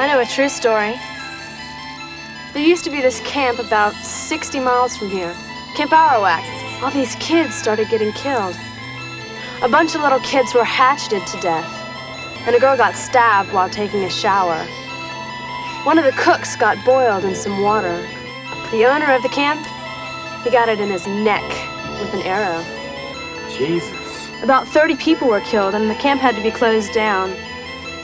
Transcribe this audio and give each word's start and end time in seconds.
I 0.00 0.06
know 0.06 0.18
a 0.18 0.24
true 0.24 0.48
story. 0.48 0.98
There 2.54 2.62
used 2.62 2.84
to 2.84 2.90
be 2.90 3.02
this 3.02 3.20
camp 3.20 3.58
about 3.58 3.92
60 3.92 4.58
miles 4.58 4.96
from 4.96 5.10
here, 5.10 5.34
Camp 5.76 5.90
Arawak. 5.90 6.42
All 6.82 6.90
these 6.90 7.14
kids 7.16 7.54
started 7.54 7.90
getting 7.90 8.10
killed. 8.12 8.56
A 9.60 9.68
bunch 9.68 9.94
of 9.94 10.00
little 10.00 10.20
kids 10.20 10.54
were 10.54 10.64
hatcheted 10.64 11.26
to 11.26 11.40
death, 11.42 11.68
and 12.46 12.56
a 12.56 12.58
girl 12.58 12.78
got 12.78 12.94
stabbed 12.94 13.52
while 13.52 13.68
taking 13.68 14.02
a 14.04 14.08
shower. 14.08 14.64
One 15.84 15.98
of 15.98 16.06
the 16.06 16.12
cooks 16.12 16.56
got 16.56 16.82
boiled 16.82 17.26
in 17.26 17.34
some 17.34 17.60
water. 17.60 18.00
The 18.70 18.86
owner 18.86 19.12
of 19.12 19.22
the 19.22 19.28
camp, 19.28 19.60
he 20.42 20.50
got 20.50 20.70
it 20.70 20.80
in 20.80 20.88
his 20.88 21.06
neck 21.06 21.44
with 22.00 22.14
an 22.14 22.22
arrow. 22.22 22.64
Jesus. 23.54 24.32
About 24.42 24.66
30 24.66 24.96
people 24.96 25.28
were 25.28 25.42
killed, 25.42 25.74
and 25.74 25.90
the 25.90 25.94
camp 25.96 26.22
had 26.22 26.36
to 26.36 26.42
be 26.42 26.50
closed 26.50 26.94
down. 26.94 27.28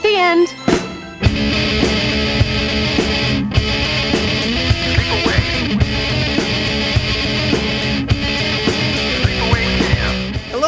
The 0.03 0.15
end. 0.15 0.66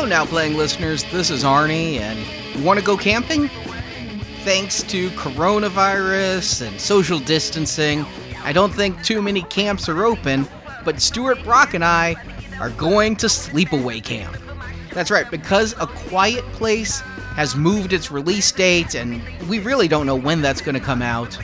Now 0.09 0.25
playing 0.25 0.57
listeners. 0.57 1.03
This 1.11 1.29
is 1.29 1.43
Arnie, 1.43 1.99
and 1.99 2.19
you 2.57 2.65
want 2.65 2.79
to 2.79 2.85
go 2.85 2.97
camping? 2.97 3.47
Thanks 4.43 4.81
to 4.83 5.09
coronavirus 5.11 6.67
and 6.67 6.81
social 6.81 7.19
distancing, 7.19 8.03
I 8.43 8.51
don't 8.51 8.73
think 8.73 9.03
too 9.03 9.21
many 9.21 9.43
camps 9.43 9.87
are 9.87 10.03
open, 10.03 10.47
but 10.83 10.99
Stuart 10.99 11.43
Brock 11.43 11.75
and 11.75 11.85
I 11.85 12.15
are 12.59 12.71
going 12.71 13.17
to 13.17 13.27
sleepaway 13.27 14.03
camp. 14.03 14.35
That's 14.93 15.11
right, 15.11 15.29
because 15.29 15.73
A 15.73 15.85
Quiet 15.85 16.43
Place 16.53 17.01
has 17.35 17.55
moved 17.55 17.93
its 17.93 18.09
release 18.09 18.51
date, 18.51 18.95
and 18.95 19.21
we 19.47 19.59
really 19.59 19.87
don't 19.87 20.07
know 20.07 20.15
when 20.15 20.41
that's 20.41 20.61
going 20.61 20.73
to 20.73 20.81
come 20.81 21.03
out. 21.03 21.37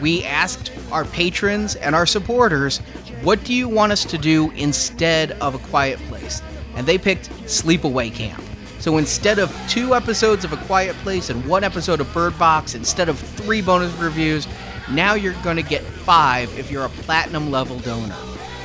We 0.00 0.22
asked 0.22 0.70
our 0.92 1.06
patrons 1.06 1.74
and 1.74 1.96
our 1.96 2.06
supporters, 2.06 2.78
what 3.22 3.42
do 3.42 3.52
you 3.52 3.68
want 3.68 3.90
us 3.90 4.04
to 4.04 4.16
do 4.16 4.52
instead 4.52 5.32
of 5.32 5.56
A 5.56 5.58
Quiet 5.58 5.98
Place? 6.08 6.40
And 6.76 6.86
they 6.86 6.98
picked 6.98 7.30
Sleepaway 7.44 8.14
Camp. 8.14 8.42
So 8.78 8.98
instead 8.98 9.38
of 9.38 9.52
two 9.68 9.94
episodes 9.94 10.44
of 10.44 10.52
A 10.52 10.56
Quiet 10.58 10.94
Place 10.96 11.30
and 11.30 11.44
one 11.46 11.64
episode 11.64 12.00
of 12.00 12.12
Bird 12.12 12.38
Box, 12.38 12.74
instead 12.74 13.08
of 13.08 13.18
three 13.18 13.62
bonus 13.62 13.92
reviews, 13.94 14.46
now 14.90 15.14
you're 15.14 15.34
going 15.42 15.56
to 15.56 15.62
get 15.62 15.82
five 15.82 16.56
if 16.58 16.70
you're 16.70 16.84
a 16.84 16.90
platinum 16.90 17.50
level 17.50 17.78
donor. 17.80 18.16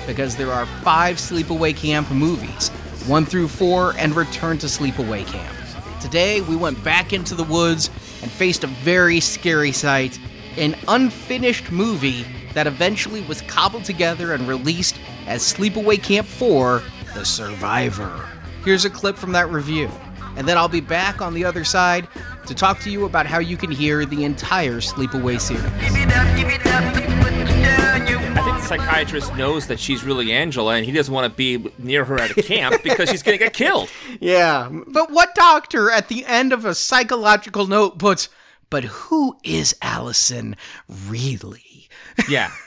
Because 0.05 0.35
there 0.35 0.51
are 0.51 0.65
five 0.83 1.17
Sleepaway 1.17 1.75
Camp 1.75 2.11
movies, 2.11 2.69
one 3.07 3.25
through 3.25 3.47
four, 3.47 3.95
and 3.97 4.15
Return 4.15 4.57
to 4.59 4.67
Sleepaway 4.67 5.25
Camp. 5.25 5.55
Today, 6.01 6.41
we 6.41 6.55
went 6.55 6.83
back 6.83 7.13
into 7.13 7.33
the 7.33 7.43
woods 7.43 7.89
and 8.21 8.29
faced 8.29 8.63
a 8.63 8.67
very 8.67 9.19
scary 9.19 9.71
sight 9.71 10.19
an 10.57 10.75
unfinished 10.87 11.71
movie 11.71 12.25
that 12.53 12.67
eventually 12.67 13.21
was 13.21 13.41
cobbled 13.43 13.85
together 13.85 14.33
and 14.33 14.47
released 14.47 14.99
as 15.27 15.41
Sleepaway 15.41 16.01
Camp 16.01 16.27
4 16.27 16.83
The 17.13 17.25
Survivor. 17.25 18.25
Here's 18.63 18.85
a 18.85 18.89
clip 18.89 19.17
from 19.17 19.31
that 19.33 19.49
review, 19.49 19.89
and 20.37 20.47
then 20.47 20.57
I'll 20.57 20.69
be 20.69 20.81
back 20.81 21.21
on 21.21 21.33
the 21.33 21.43
other 21.43 21.63
side 21.63 22.07
to 22.47 22.55
talk 22.55 22.79
to 22.81 22.89
you 22.89 23.05
about 23.05 23.25
how 23.25 23.39
you 23.39 23.57
can 23.57 23.69
hear 23.69 24.05
the 24.05 24.23
entire 24.23 24.77
Sleepaway 24.79 25.39
series. 25.39 25.63
I 28.33 28.43
think 28.43 28.57
the 28.57 28.65
psychiatrist 28.65 29.35
knows 29.35 29.67
that 29.67 29.79
she's 29.79 30.03
really 30.03 30.31
Angela 30.31 30.75
and 30.75 30.85
he 30.85 30.91
doesn't 30.91 31.13
want 31.13 31.31
to 31.31 31.35
be 31.35 31.69
near 31.77 32.05
her 32.05 32.17
at 32.19 32.35
a 32.35 32.41
camp 32.41 32.81
because 32.83 33.09
she's 33.09 33.23
going 33.23 33.37
to 33.37 33.43
get 33.43 33.53
killed. 33.53 33.89
Yeah. 34.19 34.69
But 34.87 35.11
what 35.11 35.33
doctor 35.35 35.89
at 35.89 36.07
the 36.07 36.25
end 36.25 36.53
of 36.53 36.63
a 36.65 36.75
psychological 36.75 37.65
note 37.67 37.97
puts, 37.97 38.29
but 38.69 38.83
who 38.83 39.35
is 39.43 39.75
Allison 39.81 40.55
really? 41.07 41.89
Yeah. 42.29 42.51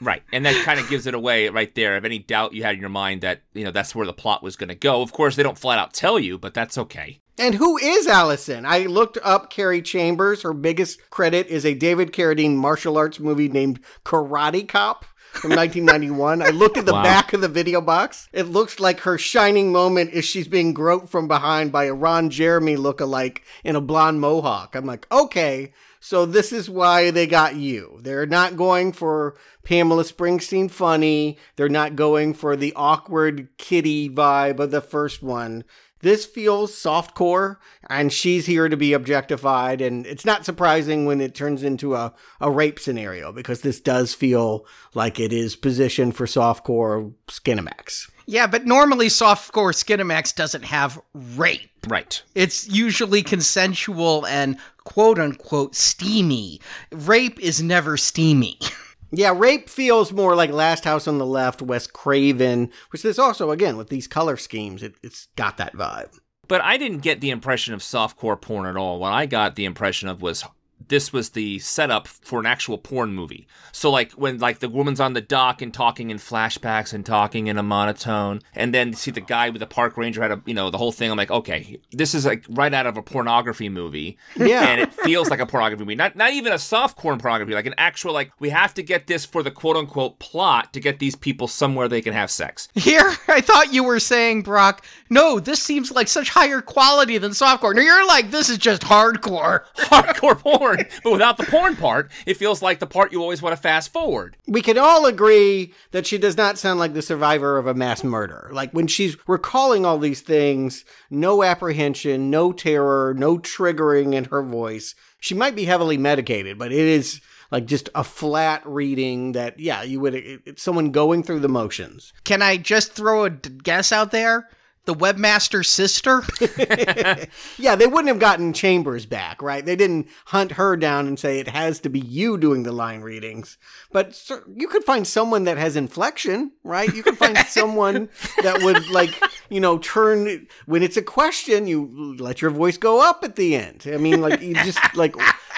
Right. 0.00 0.22
And 0.32 0.44
that 0.44 0.64
kind 0.64 0.78
of 0.78 0.88
gives 0.90 1.06
it 1.06 1.14
away 1.14 1.48
right 1.48 1.74
there. 1.74 1.96
If 1.96 2.04
any 2.04 2.18
doubt 2.18 2.52
you 2.52 2.62
had 2.62 2.74
in 2.74 2.80
your 2.80 2.90
mind 2.90 3.22
that, 3.22 3.42
you 3.54 3.64
know, 3.64 3.70
that's 3.70 3.94
where 3.94 4.06
the 4.06 4.12
plot 4.12 4.42
was 4.42 4.56
going 4.56 4.68
to 4.68 4.74
go. 4.74 5.00
Of 5.02 5.12
course, 5.12 5.36
they 5.36 5.42
don't 5.42 5.58
flat 5.58 5.78
out 5.78 5.94
tell 5.94 6.18
you, 6.18 6.36
but 6.38 6.52
that's 6.54 6.76
okay. 6.76 7.20
And 7.38 7.54
who 7.54 7.76
is 7.78 8.06
Allison? 8.06 8.64
I 8.64 8.80
looked 8.86 9.18
up 9.22 9.50
Carrie 9.50 9.82
Chambers. 9.82 10.42
Her 10.42 10.52
biggest 10.54 11.10
credit 11.10 11.46
is 11.48 11.66
a 11.66 11.74
David 11.74 12.12
Carradine 12.12 12.56
martial 12.56 12.96
arts 12.96 13.20
movie 13.20 13.48
named 13.48 13.80
Karate 14.04 14.66
Cop 14.66 15.04
from 15.32 15.50
1991. 15.54 16.40
I 16.40 16.48
looked 16.48 16.78
at 16.78 16.86
the 16.86 16.94
Wow. 16.94 17.02
back 17.02 17.34
of 17.34 17.42
the 17.42 17.48
video 17.48 17.82
box. 17.82 18.28
It 18.32 18.44
looks 18.48 18.80
like 18.80 19.00
her 19.00 19.18
shining 19.18 19.70
moment 19.70 20.12
is 20.12 20.24
she's 20.24 20.48
being 20.48 20.72
groped 20.72 21.10
from 21.10 21.28
behind 21.28 21.72
by 21.72 21.84
a 21.84 21.92
Ron 21.94 22.30
Jeremy 22.30 22.76
look-alike 22.76 23.42
in 23.64 23.76
a 23.76 23.82
blonde 23.82 24.20
mohawk. 24.20 24.74
I'm 24.74 24.86
like, 24.86 25.06
okay, 25.12 25.72
so 26.00 26.26
this 26.26 26.52
is 26.52 26.70
why 26.70 27.10
they 27.10 27.26
got 27.26 27.56
you. 27.56 27.98
They're 28.02 28.26
not 28.26 28.56
going 28.56 28.92
for 28.92 29.36
Pamela 29.64 30.04
Springsteen 30.04 30.70
funny. 30.70 31.38
They're 31.56 31.68
not 31.68 31.96
going 31.96 32.34
for 32.34 32.56
the 32.56 32.72
awkward 32.76 33.48
kitty 33.58 34.08
vibe 34.08 34.58
of 34.60 34.70
the 34.70 34.80
first 34.80 35.22
one. 35.22 35.64
This 36.06 36.24
feels 36.24 36.70
softcore, 36.70 37.56
and 37.90 38.12
she's 38.12 38.46
here 38.46 38.68
to 38.68 38.76
be 38.76 38.92
objectified, 38.92 39.80
and 39.80 40.06
it's 40.06 40.24
not 40.24 40.44
surprising 40.44 41.04
when 41.04 41.20
it 41.20 41.34
turns 41.34 41.64
into 41.64 41.96
a, 41.96 42.14
a 42.40 42.48
rape 42.48 42.78
scenario 42.78 43.32
because 43.32 43.62
this 43.62 43.80
does 43.80 44.14
feel 44.14 44.66
like 44.94 45.18
it 45.18 45.32
is 45.32 45.56
positioned 45.56 46.14
for 46.14 46.26
softcore 46.26 47.12
Skinamax. 47.26 48.08
Yeah, 48.24 48.46
but 48.46 48.66
normally 48.66 49.08
softcore 49.08 49.74
Skinamax 49.74 50.32
doesn't 50.32 50.62
have 50.62 51.02
rape. 51.12 51.70
Right. 51.88 52.22
It's 52.36 52.68
usually 52.68 53.24
consensual 53.24 54.24
and 54.26 54.58
quote 54.84 55.18
unquote 55.18 55.74
steamy. 55.74 56.60
Rape 56.92 57.40
is 57.40 57.60
never 57.60 57.96
steamy. 57.96 58.60
Yeah, 59.12 59.32
rape 59.36 59.68
feels 59.68 60.12
more 60.12 60.34
like 60.34 60.50
Last 60.50 60.84
House 60.84 61.06
on 61.06 61.18
the 61.18 61.26
Left, 61.26 61.62
Wes 61.62 61.86
Craven, 61.86 62.70
which 62.90 63.04
is 63.04 63.18
also, 63.18 63.50
again, 63.50 63.76
with 63.76 63.88
these 63.88 64.08
color 64.08 64.36
schemes, 64.36 64.82
it, 64.82 64.96
it's 65.02 65.28
got 65.36 65.58
that 65.58 65.74
vibe. 65.74 66.18
But 66.48 66.60
I 66.60 66.76
didn't 66.76 66.98
get 66.98 67.20
the 67.20 67.30
impression 67.30 67.74
of 67.74 67.80
softcore 67.80 68.40
porn 68.40 68.66
at 68.66 68.76
all. 68.76 68.98
What 68.98 69.12
I 69.12 69.26
got 69.26 69.56
the 69.56 69.64
impression 69.64 70.08
of 70.08 70.22
was 70.22 70.44
this 70.88 71.12
was 71.12 71.30
the 71.30 71.58
setup 71.58 72.06
for 72.06 72.40
an 72.40 72.46
actual 72.46 72.78
porn 72.78 73.12
movie. 73.12 73.46
So 73.72 73.90
like 73.90 74.12
when 74.12 74.38
like 74.38 74.60
the 74.60 74.68
woman's 74.68 75.00
on 75.00 75.12
the 75.12 75.20
dock 75.20 75.62
and 75.62 75.72
talking 75.72 76.10
in 76.10 76.18
flashbacks 76.18 76.92
and 76.92 77.04
talking 77.04 77.46
in 77.46 77.58
a 77.58 77.62
monotone, 77.62 78.40
and 78.54 78.72
then 78.72 78.88
you 78.88 78.94
see 78.94 79.10
the 79.10 79.20
guy 79.20 79.50
with 79.50 79.60
the 79.60 79.66
park 79.66 79.96
ranger 79.96 80.22
had 80.22 80.32
a 80.32 80.42
you 80.46 80.54
know 80.54 80.70
the 80.70 80.78
whole 80.78 80.92
thing. 80.92 81.10
I'm 81.10 81.16
like, 81.16 81.30
okay, 81.30 81.78
this 81.92 82.14
is 82.14 82.26
like 82.26 82.44
right 82.50 82.72
out 82.72 82.86
of 82.86 82.96
a 82.96 83.02
pornography 83.02 83.68
movie. 83.68 84.18
Yeah. 84.36 84.62
and 84.68 84.80
it 84.80 84.92
feels 84.92 85.30
like 85.30 85.40
a 85.40 85.46
pornography 85.46 85.84
movie. 85.84 85.94
Not 85.96 86.16
not 86.16 86.32
even 86.32 86.52
a 86.52 86.56
softcore 86.56 87.18
pornography, 87.18 87.54
like 87.54 87.66
an 87.66 87.74
actual 87.78 88.12
like 88.12 88.32
we 88.38 88.50
have 88.50 88.74
to 88.74 88.82
get 88.82 89.06
this 89.06 89.24
for 89.24 89.42
the 89.42 89.50
quote 89.50 89.76
unquote 89.76 90.18
plot 90.18 90.72
to 90.72 90.80
get 90.80 90.98
these 90.98 91.16
people 91.16 91.48
somewhere 91.48 91.88
they 91.88 92.02
can 92.02 92.12
have 92.12 92.30
sex. 92.30 92.68
Here, 92.74 93.14
I 93.28 93.40
thought 93.40 93.72
you 93.72 93.84
were 93.84 94.00
saying, 94.00 94.42
Brock, 94.42 94.84
no, 95.10 95.40
this 95.40 95.62
seems 95.62 95.90
like 95.90 96.08
such 96.08 96.30
higher 96.30 96.60
quality 96.60 97.18
than 97.18 97.32
softcore. 97.32 97.74
No, 97.74 97.82
you're 97.82 98.06
like, 98.06 98.30
this 98.30 98.48
is 98.48 98.58
just 98.58 98.82
hardcore. 98.82 99.64
hardcore 99.76 100.38
porn, 100.38 100.75
but 101.04 101.12
without 101.12 101.36
the 101.36 101.44
porn 101.44 101.76
part, 101.76 102.10
it 102.26 102.36
feels 102.36 102.62
like 102.62 102.78
the 102.78 102.86
part 102.86 103.12
you 103.12 103.20
always 103.22 103.42
want 103.42 103.54
to 103.56 103.60
fast 103.60 103.92
forward. 103.92 104.36
we 104.46 104.62
can 104.62 104.78
all 104.78 105.06
agree 105.06 105.72
that 105.92 106.06
she 106.06 106.18
does 106.18 106.36
not 106.36 106.58
sound 106.58 106.78
like 106.78 106.94
the 106.94 107.02
survivor 107.02 107.58
of 107.58 107.66
a 107.66 107.74
mass 107.74 108.02
murder. 108.04 108.50
Like 108.52 108.72
when 108.72 108.86
she's 108.86 109.16
recalling 109.26 109.84
all 109.86 109.98
these 109.98 110.20
things, 110.20 110.84
no 111.10 111.42
apprehension, 111.42 112.30
no 112.30 112.52
terror, 112.52 113.14
no 113.16 113.38
triggering 113.38 114.14
in 114.14 114.24
her 114.24 114.42
voice. 114.42 114.94
She 115.20 115.34
might 115.34 115.56
be 115.56 115.64
heavily 115.64 115.96
medicated, 115.98 116.58
but 116.58 116.72
it 116.72 116.78
is 116.78 117.20
like 117.50 117.66
just 117.66 117.88
a 117.94 118.02
flat 118.04 118.62
reading 118.66 119.32
that, 119.32 119.58
yeah, 119.58 119.82
you 119.82 120.00
would, 120.00 120.14
it- 120.14 120.40
it's 120.46 120.62
someone 120.62 120.90
going 120.90 121.22
through 121.22 121.40
the 121.40 121.48
motions. 121.48 122.12
Can 122.24 122.42
I 122.42 122.56
just 122.56 122.92
throw 122.92 123.24
a 123.24 123.30
guess 123.30 123.92
out 123.92 124.10
there? 124.10 124.48
The 124.86 124.94
webmaster's 124.94 125.68
sister? 125.68 126.22
Yeah, 127.58 127.74
they 127.74 127.86
wouldn't 127.86 128.08
have 128.08 128.18
gotten 128.18 128.52
Chambers 128.52 129.06
back, 129.06 129.42
right? 129.42 129.64
They 129.64 129.76
didn't 129.76 130.08
hunt 130.26 130.52
her 130.52 130.76
down 130.76 131.06
and 131.06 131.18
say 131.18 131.38
it 131.38 131.48
has 131.48 131.80
to 131.80 131.88
be 131.88 131.98
you 132.00 132.38
doing 132.38 132.62
the 132.62 132.72
line 132.72 133.00
readings. 133.00 133.58
But 133.92 134.14
sir, 134.14 134.44
you 134.54 134.68
could 134.68 134.84
find 134.84 135.06
someone 135.06 135.44
that 135.44 135.58
has 135.58 135.76
inflection, 135.76 136.52
right? 136.62 136.92
You 136.94 137.02
could 137.02 137.18
find 137.18 137.36
someone 137.48 138.08
that 138.42 138.62
would 138.62 138.88
like, 138.90 139.20
you 139.48 139.60
know, 139.60 139.78
turn 139.78 140.46
when 140.66 140.82
it's 140.82 140.96
a 140.96 141.02
question, 141.02 141.66
you 141.66 142.16
let 142.18 142.40
your 142.42 142.50
voice 142.50 142.76
go 142.76 143.02
up 143.02 143.24
at 143.24 143.36
the 143.36 143.56
end. 143.56 143.84
I 143.86 143.96
mean, 143.96 144.20
like 144.20 144.40
you 144.40 144.54
just 144.54 144.78
like 144.94 145.16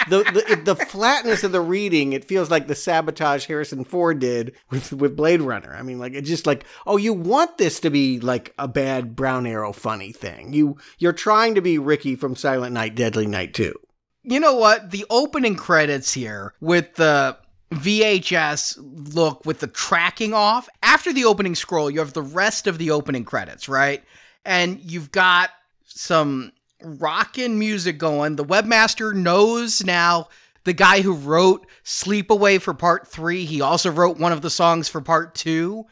the 0.09 0.23
the 0.47 0.73
the 0.73 0.75
flatness 0.75 1.43
of 1.43 1.51
the 1.51 1.61
reading. 1.61 2.13
It 2.13 2.25
feels 2.25 2.49
like 2.49 2.67
the 2.67 2.75
sabotage 2.75 3.45
Harrison 3.45 3.83
Ford 3.83 4.19
did 4.19 4.55
with 4.69 4.91
with 4.93 5.15
Blade 5.15 5.41
Runner. 5.41 5.75
I 5.75 5.83
mean, 5.83 5.99
like 5.99 6.13
it's 6.13 6.29
just 6.29 6.47
like, 6.47 6.65
oh, 6.85 6.97
you 6.97 7.13
want 7.13 7.57
this 7.57 7.79
to 7.81 7.89
be 7.89 8.19
like 8.19 8.53
a 8.57 8.67
bad 8.67 9.15
Brown 9.15 9.45
Arrow 9.45 9.73
funny 9.73 10.11
thing. 10.11 10.53
You 10.53 10.77
you're 10.97 11.13
trying 11.13 11.55
to 11.55 11.61
be 11.61 11.77
Ricky 11.77 12.15
from 12.15 12.35
Silent 12.35 12.73
Night, 12.73 12.95
Deadly 12.95 13.27
Night 13.27 13.53
too. 13.53 13.75
you 14.23 14.39
know 14.39 14.55
what? 14.55 14.91
The 14.91 15.05
opening 15.09 15.55
credits 15.55 16.13
here 16.13 16.53
with 16.59 16.95
the 16.95 17.37
VHS 17.71 19.13
look 19.13 19.45
with 19.45 19.59
the 19.59 19.67
tracking 19.67 20.33
off. 20.33 20.67
After 20.81 21.13
the 21.13 21.25
opening 21.25 21.55
scroll, 21.55 21.89
you 21.91 21.99
have 21.99 22.13
the 22.13 22.21
rest 22.21 22.67
of 22.67 22.77
the 22.77 22.91
opening 22.91 23.23
credits, 23.25 23.69
right? 23.69 24.03
And 24.45 24.79
you've 24.81 25.11
got 25.11 25.51
some 25.85 26.51
rockin' 26.81 27.59
music 27.59 27.97
going. 27.97 28.35
The 28.35 28.45
webmaster 28.45 29.13
knows 29.13 29.83
now 29.83 30.29
the 30.63 30.73
guy 30.73 31.01
who 31.01 31.13
wrote 31.13 31.65
Sleepaway 31.83 32.61
for 32.61 32.73
part 32.73 33.07
three, 33.07 33.45
he 33.45 33.61
also 33.61 33.91
wrote 33.91 34.17
one 34.17 34.31
of 34.31 34.41
the 34.41 34.49
songs 34.49 34.87
for 34.87 35.01
part 35.01 35.35
two, 35.35 35.85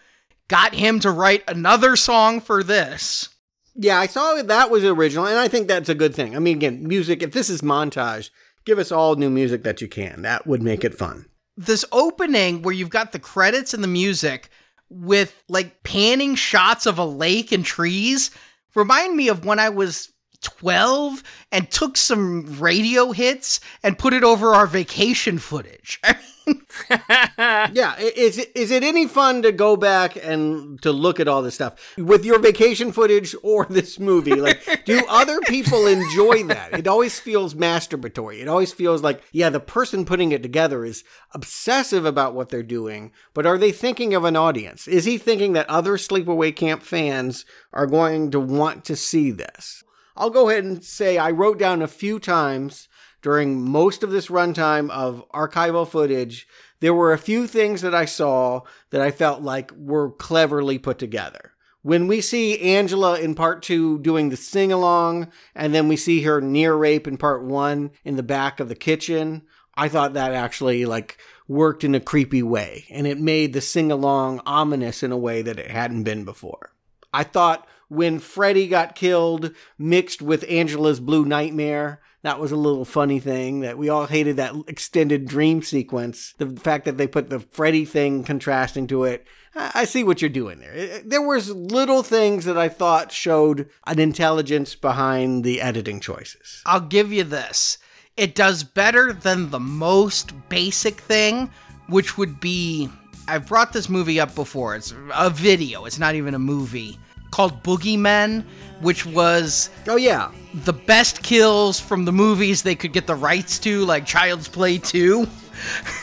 got 0.47 0.73
him 0.73 0.99
to 1.01 1.11
write 1.11 1.43
another 1.47 1.95
song 1.95 2.41
for 2.41 2.63
this. 2.63 3.29
Yeah, 3.75 3.99
I 3.99 4.07
saw 4.07 4.41
that 4.41 4.71
was 4.71 4.83
original, 4.83 5.27
and 5.27 5.37
I 5.37 5.47
think 5.47 5.67
that's 5.67 5.89
a 5.89 5.95
good 5.95 6.15
thing. 6.15 6.35
I 6.35 6.39
mean, 6.39 6.57
again, 6.57 6.87
music, 6.87 7.21
if 7.21 7.31
this 7.31 7.49
is 7.49 7.61
montage, 7.61 8.31
give 8.65 8.79
us 8.79 8.91
all 8.91 9.15
new 9.15 9.29
music 9.29 9.63
that 9.63 9.81
you 9.81 9.87
can. 9.87 10.23
That 10.23 10.47
would 10.47 10.63
make 10.63 10.83
it 10.83 10.97
fun. 10.97 11.25
This 11.55 11.85
opening 11.91 12.61
where 12.61 12.73
you've 12.73 12.89
got 12.89 13.11
the 13.11 13.19
credits 13.19 13.73
and 13.73 13.83
the 13.83 13.87
music 13.87 14.49
with 14.89 15.43
like 15.49 15.83
panning 15.83 16.35
shots 16.35 16.85
of 16.85 16.97
a 16.97 17.05
lake 17.05 17.51
and 17.51 17.65
trees 17.65 18.31
remind 18.75 19.15
me 19.15 19.27
of 19.27 19.45
when 19.45 19.59
I 19.59 19.69
was 19.69 20.11
12 20.41 21.23
and 21.51 21.69
took 21.71 21.97
some 21.97 22.59
radio 22.59 23.11
hits 23.11 23.59
and 23.83 23.97
put 23.97 24.13
it 24.13 24.23
over 24.23 24.53
our 24.53 24.67
vacation 24.67 25.37
footage. 25.37 26.01
yeah, 26.89 27.97
is 27.99 28.37
it, 28.37 28.51
is 28.55 28.71
it 28.71 28.83
any 28.83 29.07
fun 29.07 29.41
to 29.41 29.51
go 29.51 29.75
back 29.75 30.17
and 30.21 30.81
to 30.81 30.91
look 30.91 31.19
at 31.19 31.27
all 31.27 31.41
this 31.41 31.55
stuff 31.55 31.75
with 31.97 32.23
your 32.23 32.39
vacation 32.39 32.91
footage 32.91 33.35
or 33.43 33.65
this 33.69 33.99
movie? 33.99 34.35
Like, 34.35 34.85
do 34.85 35.01
other 35.09 35.39
people 35.41 35.87
enjoy 35.87 36.43
that? 36.43 36.73
It 36.73 36.87
always 36.87 37.19
feels 37.19 37.53
masturbatory. 37.53 38.41
It 38.41 38.47
always 38.47 38.73
feels 38.73 39.01
like, 39.01 39.21
yeah, 39.31 39.49
the 39.49 39.59
person 39.59 40.05
putting 40.05 40.31
it 40.31 40.43
together 40.43 40.85
is 40.85 41.03
obsessive 41.33 42.05
about 42.05 42.33
what 42.33 42.49
they're 42.49 42.63
doing, 42.63 43.11
but 43.33 43.45
are 43.45 43.57
they 43.57 43.71
thinking 43.71 44.13
of 44.13 44.23
an 44.23 44.35
audience? 44.35 44.87
Is 44.87 45.05
he 45.05 45.17
thinking 45.17 45.53
that 45.53 45.69
other 45.69 45.97
sleepaway 45.97 46.55
camp 46.55 46.83
fans 46.83 47.45
are 47.73 47.87
going 47.87 48.31
to 48.31 48.39
want 48.39 48.85
to 48.85 48.95
see 48.95 49.31
this? 49.31 49.83
I'll 50.17 50.29
go 50.29 50.49
ahead 50.49 50.63
and 50.63 50.83
say 50.83 51.17
I 51.17 51.31
wrote 51.31 51.59
down 51.59 51.81
a 51.81 51.87
few 51.87 52.19
times 52.19 52.89
during 53.21 53.61
most 53.61 54.03
of 54.03 54.11
this 54.11 54.27
runtime 54.27 54.89
of 54.89 55.23
archival 55.31 55.87
footage, 55.87 56.47
there 56.79 56.93
were 56.93 57.13
a 57.13 57.17
few 57.17 57.47
things 57.47 57.81
that 57.81 57.95
I 57.95 58.05
saw 58.05 58.61
that 58.91 59.01
I 59.01 59.11
felt 59.11 59.41
like 59.41 59.71
were 59.75 60.11
cleverly 60.11 60.77
put 60.77 60.99
together. 60.99 61.53
When 61.81 62.07
we 62.07 62.21
see 62.21 62.59
Angela 62.59 63.19
in 63.19 63.33
part 63.33 63.63
two 63.63 63.99
doing 63.99 64.29
the 64.29 64.37
sing 64.37 64.71
along, 64.71 65.31
and 65.55 65.73
then 65.73 65.87
we 65.87 65.95
see 65.95 66.21
her 66.23 66.41
near 66.41 66.75
rape 66.75 67.07
in 67.07 67.17
part 67.17 67.43
one 67.43 67.91
in 68.03 68.17
the 68.17 68.23
back 68.23 68.59
of 68.59 68.69
the 68.69 68.75
kitchen, 68.75 69.43
I 69.75 69.89
thought 69.89 70.13
that 70.13 70.33
actually 70.33 70.85
like 70.85 71.17
worked 71.47 71.83
in 71.83 71.95
a 71.95 71.99
creepy 71.99 72.43
way, 72.43 72.85
and 72.89 73.07
it 73.07 73.19
made 73.19 73.53
the 73.53 73.61
sing 73.61 73.91
along 73.91 74.41
ominous 74.45 75.03
in 75.03 75.11
a 75.11 75.17
way 75.17 75.41
that 75.43 75.59
it 75.59 75.71
hadn't 75.71 76.03
been 76.03 76.25
before. 76.25 76.73
I 77.13 77.23
thought 77.23 77.67
when 77.89 78.19
Freddy 78.19 78.67
got 78.67 78.95
killed 78.95 79.53
mixed 79.77 80.21
with 80.21 80.45
Angela's 80.49 80.99
Blue 80.99 81.25
Nightmare, 81.25 82.01
that 82.23 82.39
was 82.39 82.51
a 82.51 82.57
little 82.57 82.83
funny 82.83 83.19
thing 83.19 83.61
that 83.61 83.77
we 83.77 83.89
all 83.89 84.07
hated 84.07 84.37
that 84.37 84.53
extended 84.67 85.27
dream 85.27 85.61
sequence. 85.61 86.33
The 86.37 86.47
fact 86.47 86.85
that 86.85 86.97
they 86.97 87.07
put 87.07 87.29
the 87.29 87.39
Freddy 87.39 87.85
thing 87.85 88.23
contrasting 88.23 88.87
to 88.87 89.05
it. 89.05 89.25
I 89.55 89.85
see 89.85 90.03
what 90.03 90.21
you're 90.21 90.29
doing 90.29 90.59
there. 90.59 90.99
There 91.03 91.21
was 91.21 91.49
little 91.49 92.03
things 92.03 92.45
that 92.45 92.57
I 92.57 92.69
thought 92.69 93.11
showed 93.11 93.69
an 93.87 93.99
intelligence 93.99 94.75
behind 94.75 95.43
the 95.43 95.61
editing 95.61 95.99
choices. 95.99 96.61
I'll 96.65 96.81
give 96.81 97.11
you 97.11 97.23
this. 97.23 97.77
It 98.17 98.35
does 98.35 98.63
better 98.63 99.13
than 99.13 99.49
the 99.49 99.59
most 99.59 100.33
basic 100.49 100.99
thing, 100.99 101.49
which 101.87 102.17
would 102.17 102.39
be 102.39 102.89
I've 103.27 103.47
brought 103.47 103.73
this 103.73 103.89
movie 103.89 104.19
up 104.19 104.35
before. 104.35 104.75
It's 104.75 104.93
a 105.13 105.29
video, 105.29 105.85
it's 105.85 105.99
not 105.99 106.15
even 106.15 106.33
a 106.33 106.39
movie, 106.39 106.97
called 107.31 107.63
Boogeymen, 107.63 108.43
which 108.81 109.05
was 109.05 109.69
Oh 109.87 109.95
yeah. 109.95 110.31
the 110.65 110.73
best 110.73 111.23
kills 111.23 111.79
from 111.79 112.05
the 112.05 112.11
movies 112.11 112.63
they 112.63 112.75
could 112.75 112.93
get 112.93 113.07
the 113.07 113.15
rights 113.15 113.59
to, 113.59 113.85
like 113.85 114.05
Child's 114.05 114.47
Play 114.47 114.77
2. 114.77 115.27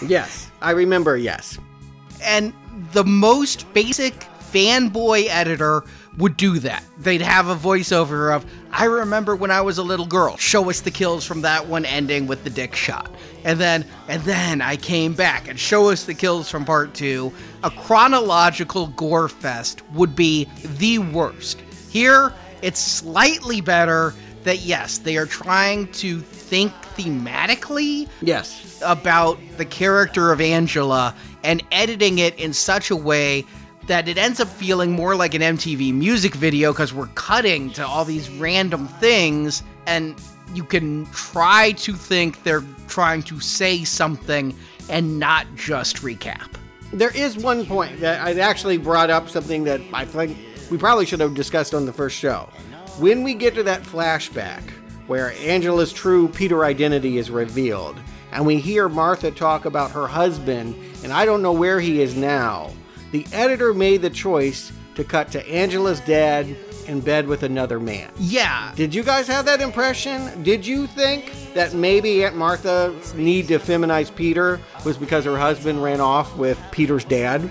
Yes. 0.05 0.50
I 0.62 0.73
remember, 0.73 1.17
yes. 1.17 1.59
And 2.25 2.53
the 2.93 3.05
most 3.05 3.73
basic 3.73 4.26
fanboy 4.53 5.26
editor 5.29 5.85
would 6.19 6.37
do 6.37 6.58
that. 6.61 6.84
They'd 6.99 7.22
have 7.22 7.49
a 7.49 7.56
voiceover 7.56 8.34
of, 8.34 8.46
I 8.70 8.84
remember 8.84 9.34
when 9.34 9.50
I 9.50 9.61
was 9.61 9.78
a 9.78 9.82
little 9.82 10.06
girl, 10.06 10.37
show 10.37 10.70
us 10.70 10.81
the 10.81 10.90
kills 10.90 11.25
from 11.25 11.40
that 11.43 11.66
one 11.66 11.84
ending 11.84 12.26
with 12.26 12.44
the 12.44 12.50
dick 12.50 12.75
shot. 12.75 13.11
And 13.44 13.61
then, 13.61 13.84
and 14.08 14.22
then 14.22 14.61
I 14.62 14.76
came 14.76 15.14
back 15.14 15.49
and 15.49 15.58
show 15.58 15.90
us 15.90 16.05
the 16.05 16.14
kills 16.14 16.49
from 16.49 16.64
part 16.64 16.94
two. 16.94 17.32
A 17.62 17.70
chronological 17.70 18.88
gore 18.88 19.28
fest 19.28 19.82
would 19.93 20.14
be 20.14 20.49
the 20.78 20.99
worst. 20.99 21.61
Here, 21.90 22.32
it's 22.62 22.81
slightly 22.81 23.61
better 23.61 24.14
that 24.44 24.58
yes, 24.61 24.99
they 24.99 25.16
are 25.16 25.26
trying 25.26 25.90
to 25.93 26.20
think 26.20 26.72
thematically 26.96 28.08
Yes. 28.20 28.81
about 28.84 29.38
the 29.56 29.64
character 29.64 30.32
of 30.32 30.40
Angela 30.40 31.14
and 31.43 31.62
editing 31.72 32.19
it 32.19 32.38
in 32.38 32.52
such 32.52 32.90
a 32.90 32.96
way 32.96 33.44
that 33.87 34.09
it 34.09 34.17
ends 34.17 34.41
up 34.41 34.49
feeling 34.49 34.93
more 34.93 35.15
like 35.15 35.35
an 35.35 35.43
MTV 35.43 35.93
music 35.93 36.35
video 36.35 36.73
because 36.73 36.95
we're 36.95 37.09
cutting 37.09 37.71
to 37.73 37.87
all 37.87 38.05
these 38.05 38.31
random 38.31 38.89
things 38.89 39.63
and 39.87 40.21
you 40.55 40.65
can 40.65 41.07
try 41.07 41.73
to 41.73 41.93
think 41.93 42.43
they're 42.43 42.65
trying 42.89 43.23
to 43.25 43.41
say 43.41 43.85
something 43.85 44.55
and 44.89 45.19
not 45.19 45.47
just 45.55 45.97
recap. 45.97 46.55
There 46.93 47.15
is 47.15 47.37
one 47.37 47.67
point 47.67 48.01
that 48.01 48.25
I 48.25 48.39
actually 48.39 48.79
brought 48.79 49.11
up 49.11 49.29
something 49.29 49.65
that 49.65 49.81
I 49.93 50.05
think 50.05 50.37
we 50.71 50.79
probably 50.79 51.07
should 51.07 51.21
have 51.21 51.35
discussed 51.35 51.75
on 51.75 51.87
the 51.87 51.93
first 51.93 52.17
show. 52.17 52.49
When 52.99 53.23
we 53.23 53.35
get 53.35 53.55
to 53.57 53.63
that 53.65 53.83
flashback 53.83 54.63
where 55.07 55.33
Angela's 55.33 55.93
true 55.93 56.29
Peter 56.29 56.65
identity 56.65 57.19
is 57.19 57.31
revealed, 57.31 57.99
and 58.33 58.47
we 58.47 58.57
hear 58.57 58.89
Martha 58.89 59.31
talk 59.31 59.65
about 59.65 59.91
her 59.91 60.07
husband, 60.07 60.75
and 61.03 61.13
I 61.13 61.25
don't 61.25 61.43
know 61.43 61.53
where 61.53 61.81
he 61.81 62.01
is 62.01 62.17
now, 62.17 62.71
the 63.14 63.25
editor 63.32 63.72
made 63.72 64.02
the 64.02 64.11
choice 64.11 64.72
to 64.96 65.05
cut 65.05 65.31
to 65.31 65.49
Angela's 65.49 66.00
dad 66.00 66.49
in 66.88 67.00
bed 67.00 67.28
with 67.28 67.44
another 67.44 67.78
man. 67.78 68.11
Yeah, 68.19 68.72
Did 68.75 68.93
you 68.93 69.05
guys 69.05 69.28
have 69.28 69.44
that 69.44 69.61
impression? 69.61 70.43
Did 70.43 70.66
you 70.66 70.88
think 70.88 71.32
that 71.55 71.75
maybe 71.75 72.25
Aunt 72.25 72.34
Martha's 72.37 73.14
need 73.14 73.46
to 73.49 73.61
feminize 73.61 74.12
Peter 74.12 74.61
was 74.84 74.96
because 74.96 75.25
her 75.26 75.38
husband 75.38 75.81
ran 75.81 76.00
off 76.00 76.37
with 76.37 76.61
Peter's 76.72 77.05
dad? 77.05 77.44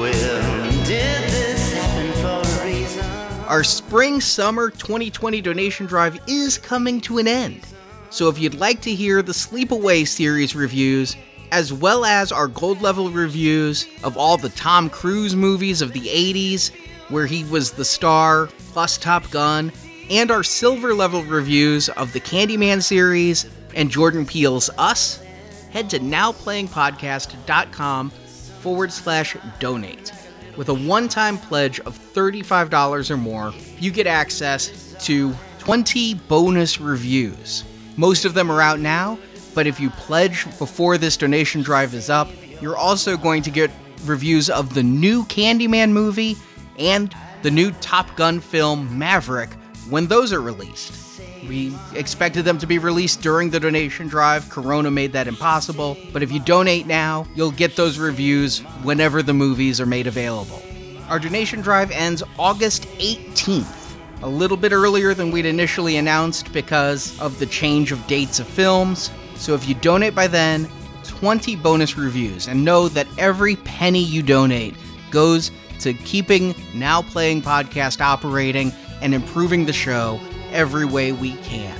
Well, 0.00 0.84
did 0.84 1.22
this 1.30 1.72
happen 1.72 2.12
for 2.14 2.62
a 2.62 2.64
reason? 2.66 3.06
Our 3.46 3.62
spring 3.62 4.20
summer 4.20 4.70
2020 4.70 5.40
donation 5.40 5.86
drive 5.86 6.18
is 6.26 6.58
coming 6.58 7.00
to 7.02 7.18
an 7.18 7.28
end. 7.28 7.64
So 8.10 8.28
if 8.28 8.36
you'd 8.36 8.54
like 8.54 8.80
to 8.80 8.92
hear 8.92 9.22
the 9.22 9.30
Sleepaway 9.30 10.08
series 10.08 10.56
reviews, 10.56 11.16
as 11.52 11.72
well 11.72 12.04
as 12.04 12.32
our 12.32 12.48
gold 12.48 12.82
level 12.82 13.10
reviews 13.10 13.86
of 14.02 14.16
all 14.16 14.36
the 14.36 14.48
Tom 14.50 14.90
Cruise 14.90 15.36
movies 15.36 15.82
of 15.82 15.92
the 15.92 16.00
80s, 16.00 16.72
where 17.08 17.26
he 17.26 17.44
was 17.44 17.70
the 17.72 17.84
star, 17.84 18.48
plus 18.72 18.98
Top 18.98 19.30
Gun, 19.30 19.70
and 20.10 20.28
our 20.30 20.42
silver 20.42 20.92
level 20.94 21.22
reviews 21.24 21.88
of 21.90 22.12
the 22.12 22.20
Candyman 22.20 22.82
series 22.82 23.48
and 23.74 23.90
Jordan 23.90 24.24
Peele's 24.26 24.70
Us, 24.78 25.22
head 25.70 25.90
to 25.90 25.98
nowplayingpodcast.com 25.98 28.10
forward 28.10 28.92
slash 28.92 29.36
donate. 29.58 30.12
With 30.56 30.68
a 30.70 30.74
one 30.74 31.08
time 31.08 31.38
pledge 31.38 31.80
of 31.80 31.98
$35 31.98 33.10
or 33.10 33.16
more, 33.16 33.52
you 33.78 33.90
get 33.90 34.06
access 34.06 34.94
to 35.04 35.34
20 35.58 36.14
bonus 36.14 36.80
reviews. 36.80 37.64
Most 37.96 38.24
of 38.24 38.32
them 38.34 38.48
are 38.50 38.62
out 38.62 38.80
now, 38.80 39.18
but 39.56 39.66
if 39.66 39.80
you 39.80 39.88
pledge 39.88 40.44
before 40.58 40.98
this 40.98 41.16
donation 41.16 41.62
drive 41.62 41.94
is 41.94 42.10
up, 42.10 42.30
you're 42.60 42.76
also 42.76 43.16
going 43.16 43.42
to 43.42 43.50
get 43.50 43.70
reviews 44.04 44.50
of 44.50 44.74
the 44.74 44.82
new 44.82 45.24
Candyman 45.24 45.92
movie 45.92 46.36
and 46.78 47.12
the 47.40 47.50
new 47.50 47.70
Top 47.80 48.14
Gun 48.16 48.38
film 48.38 48.98
Maverick 48.98 49.48
when 49.88 50.08
those 50.08 50.30
are 50.30 50.42
released. 50.42 51.22
We 51.48 51.74
expected 51.94 52.44
them 52.44 52.58
to 52.58 52.66
be 52.66 52.78
released 52.78 53.22
during 53.22 53.48
the 53.48 53.58
donation 53.58 54.08
drive. 54.08 54.50
Corona 54.50 54.90
made 54.90 55.14
that 55.14 55.26
impossible. 55.26 55.96
But 56.12 56.22
if 56.22 56.30
you 56.30 56.40
donate 56.40 56.86
now, 56.86 57.26
you'll 57.34 57.50
get 57.50 57.76
those 57.76 57.98
reviews 57.98 58.58
whenever 58.82 59.22
the 59.22 59.32
movies 59.32 59.80
are 59.80 59.86
made 59.86 60.06
available. 60.06 60.62
Our 61.08 61.18
donation 61.18 61.62
drive 61.62 61.90
ends 61.92 62.22
August 62.38 62.82
18th, 62.98 63.96
a 64.22 64.28
little 64.28 64.58
bit 64.58 64.72
earlier 64.72 65.14
than 65.14 65.30
we'd 65.30 65.46
initially 65.46 65.96
announced 65.96 66.52
because 66.52 67.18
of 67.20 67.38
the 67.38 67.46
change 67.46 67.90
of 67.90 68.06
dates 68.06 68.38
of 68.38 68.46
films. 68.46 69.10
So 69.36 69.54
if 69.54 69.68
you 69.68 69.74
donate 69.74 70.14
by 70.14 70.26
then, 70.26 70.68
20 71.04 71.56
bonus 71.56 71.96
reviews, 71.96 72.48
and 72.48 72.64
know 72.64 72.88
that 72.88 73.06
every 73.18 73.56
penny 73.56 74.02
you 74.02 74.22
donate 74.22 74.74
goes 75.10 75.50
to 75.80 75.94
keeping 75.94 76.54
Now 76.74 77.02
Playing 77.02 77.42
Podcast 77.42 78.00
operating 78.00 78.72
and 79.00 79.14
improving 79.14 79.66
the 79.66 79.72
show 79.72 80.20
every 80.52 80.84
way 80.84 81.12
we 81.12 81.36
can. 81.36 81.78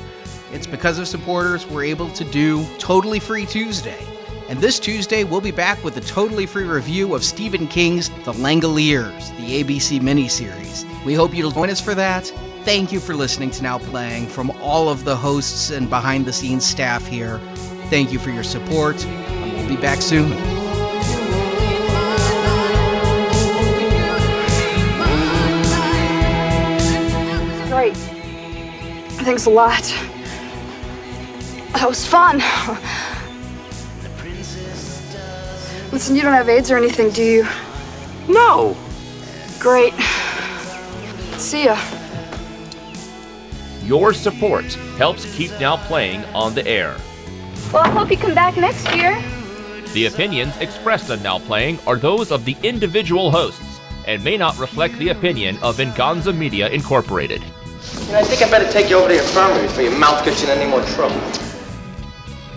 It's 0.52 0.66
because 0.66 0.98
of 0.98 1.08
supporters 1.08 1.66
we're 1.66 1.84
able 1.84 2.10
to 2.10 2.24
do 2.24 2.64
Totally 2.78 3.18
Free 3.18 3.46
Tuesday. 3.46 4.06
And 4.48 4.60
this 4.60 4.78
Tuesday, 4.78 5.24
we'll 5.24 5.40
be 5.40 5.50
back 5.50 5.82
with 5.82 5.96
a 5.96 6.00
totally 6.00 6.46
free 6.46 6.64
review 6.64 7.14
of 7.14 7.24
Stephen 7.24 7.66
King's 7.66 8.10
The 8.10 8.32
Langoliers, 8.32 9.36
the 9.38 9.62
ABC 9.64 10.00
miniseries. 10.00 10.84
We 11.04 11.14
hope 11.14 11.34
you'll 11.34 11.50
join 11.50 11.68
us 11.68 11.80
for 11.80 11.96
that. 11.96 12.32
Thank 12.66 12.90
you 12.90 12.98
for 12.98 13.14
listening 13.14 13.48
to 13.48 13.62
Now 13.62 13.78
Playing. 13.78 14.26
From 14.26 14.50
all 14.60 14.88
of 14.88 15.04
the 15.04 15.14
hosts 15.14 15.70
and 15.70 15.88
behind 15.88 16.26
the 16.26 16.32
scenes 16.32 16.66
staff 16.66 17.06
here, 17.06 17.38
thank 17.90 18.10
you 18.10 18.18
for 18.18 18.30
your 18.30 18.42
support, 18.42 19.04
and 19.06 19.56
we'll 19.56 19.68
be 19.68 19.80
back 19.80 20.02
soon. 20.02 20.30
Great. 27.68 27.96
Thanks 29.22 29.46
a 29.46 29.50
lot. 29.50 29.84
That 31.74 31.86
was 31.88 32.04
fun. 32.04 32.38
Listen, 35.92 36.16
you 36.16 36.22
don't 36.22 36.32
have 36.32 36.48
AIDS 36.48 36.72
or 36.72 36.76
anything, 36.76 37.10
do 37.10 37.22
you? 37.22 37.46
No. 38.28 38.76
Great. 39.60 39.94
See 41.38 41.66
ya. 41.66 41.78
Your 43.86 44.12
support 44.12 44.64
helps 44.98 45.32
keep 45.36 45.52
Now 45.60 45.76
Playing 45.76 46.24
on 46.34 46.56
the 46.56 46.66
air. 46.66 46.96
Well, 47.72 47.84
I 47.84 47.88
hope 47.90 48.10
you 48.10 48.16
come 48.16 48.34
back 48.34 48.56
next 48.56 48.92
year. 48.92 49.22
The 49.94 50.06
opinions 50.06 50.56
expressed 50.56 51.08
on 51.08 51.22
Now 51.22 51.38
Playing 51.38 51.78
are 51.86 51.94
those 51.94 52.32
of 52.32 52.44
the 52.44 52.56
individual 52.64 53.30
hosts 53.30 53.78
and 54.08 54.24
may 54.24 54.36
not 54.36 54.58
reflect 54.58 54.98
the 54.98 55.10
opinion 55.10 55.56
of 55.62 55.76
Venganza 55.76 56.32
Media 56.32 56.68
Incorporated. 56.68 57.42
You 57.42 58.12
know, 58.12 58.18
I 58.18 58.24
think 58.24 58.42
I 58.42 58.50
better 58.50 58.68
take 58.72 58.90
you 58.90 58.96
over 58.96 59.06
to 59.06 59.14
the 59.14 59.20
infirmary 59.20 59.68
before 59.68 59.84
your 59.84 59.96
mouth 59.96 60.24
gets 60.24 60.42
you 60.42 60.50
in 60.50 60.58
any 60.58 60.68
more 60.68 60.82
trouble. 60.86 61.20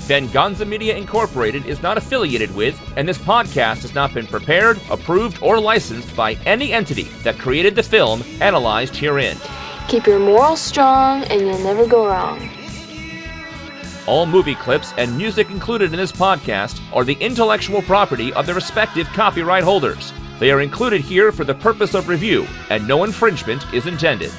Venganza 0.07 0.65
Media 0.65 0.97
Incorporated 0.97 1.67
is 1.67 1.83
not 1.83 1.99
affiliated 1.99 2.55
with, 2.55 2.81
and 2.97 3.07
this 3.07 3.19
podcast 3.19 3.83
has 3.83 3.93
not 3.93 4.15
been 4.15 4.25
prepared, 4.25 4.79
approved, 4.89 5.43
or 5.43 5.59
licensed 5.59 6.15
by 6.15 6.33
any 6.47 6.73
entity 6.73 7.03
that 7.23 7.37
created 7.37 7.75
the 7.75 7.83
film 7.83 8.23
analyzed 8.41 8.95
herein. 8.95 9.37
Keep 9.89 10.05
your 10.05 10.19
morals 10.19 10.61
strong 10.61 11.23
and 11.23 11.41
you'll 11.41 11.57
never 11.63 11.87
go 11.87 12.05
wrong. 12.05 12.47
All 14.05 14.27
movie 14.27 14.53
clips 14.53 14.93
and 14.99 15.17
music 15.17 15.49
included 15.49 15.91
in 15.91 15.97
this 15.97 16.11
podcast 16.11 16.79
are 16.93 17.03
the 17.03 17.15
intellectual 17.15 17.81
property 17.81 18.31
of 18.33 18.45
the 18.45 18.53
respective 18.53 19.07
copyright 19.07 19.63
holders. 19.63 20.13
They 20.37 20.51
are 20.51 20.61
included 20.61 21.01
here 21.01 21.31
for 21.31 21.43
the 21.43 21.55
purpose 21.55 21.95
of 21.95 22.07
review, 22.07 22.45
and 22.69 22.87
no 22.87 23.03
infringement 23.03 23.65
is 23.73 23.87
intended. 23.87 24.31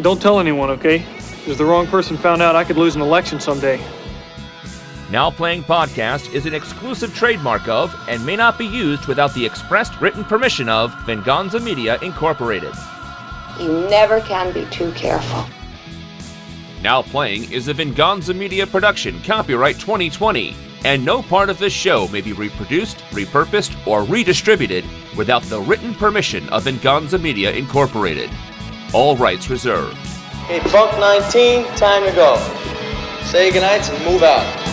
Don't 0.00 0.22
tell 0.22 0.40
anyone, 0.40 0.70
okay? 0.70 1.04
If 1.46 1.58
the 1.58 1.64
wrong 1.66 1.86
person 1.86 2.16
found 2.16 2.40
out, 2.40 2.56
I 2.56 2.64
could 2.64 2.78
lose 2.78 2.96
an 2.96 3.02
election 3.02 3.38
someday. 3.38 3.78
Now 5.10 5.30
Playing 5.30 5.64
Podcast 5.64 6.32
is 6.32 6.46
an 6.46 6.54
exclusive 6.54 7.14
trademark 7.14 7.68
of 7.68 7.94
and 8.08 8.24
may 8.24 8.36
not 8.36 8.56
be 8.56 8.66
used 8.66 9.06
without 9.06 9.34
the 9.34 9.44
expressed 9.44 10.00
written 10.00 10.24
permission 10.24 10.70
of 10.70 10.94
Venganza 11.04 11.60
Media 11.60 11.98
Incorporated. 12.00 12.72
You 13.60 13.88
never 13.88 14.20
can 14.20 14.52
be 14.52 14.66
too 14.66 14.92
careful. 14.92 15.44
Now 16.82 17.02
Playing 17.02 17.50
is 17.50 17.68
a 17.68 17.74
Venganza 17.74 18.34
Media 18.34 18.66
production, 18.66 19.20
copyright 19.22 19.78
2020, 19.78 20.54
and 20.84 21.04
no 21.04 21.22
part 21.22 21.48
of 21.48 21.58
this 21.58 21.72
show 21.72 22.06
may 22.08 22.20
be 22.20 22.32
reproduced, 22.32 22.98
repurposed, 23.10 23.74
or 23.86 24.04
redistributed 24.04 24.84
without 25.16 25.42
the 25.44 25.60
written 25.60 25.94
permission 25.94 26.48
of 26.50 26.64
Venganza 26.64 27.18
Media 27.18 27.50
Incorporated. 27.50 28.30
All 28.92 29.16
rights 29.16 29.48
reserved. 29.48 29.96
Hey, 30.46 30.60
Bunk 30.70 30.92
19, 31.00 31.64
time 31.76 32.04
to 32.04 32.12
go. 32.14 32.36
Say 33.24 33.46
your 33.46 33.54
goodnights 33.54 33.88
and 33.88 34.04
move 34.04 34.22
out. 34.22 34.65